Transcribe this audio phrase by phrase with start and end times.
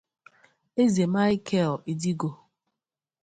[0.83, 2.31] Eze Michael Idigo